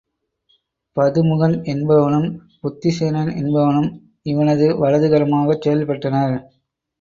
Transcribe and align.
பதுமுகன் 0.97 1.53
என்பவனும் 1.65 2.25
புத்திசேனன் 2.61 3.29
என்பவனும் 3.35 3.91
இவனது 4.25 4.67
வலது 4.77 5.09
கரமாகச் 5.09 5.61
செயல் 5.61 5.87
பட்டனர். 5.87 6.35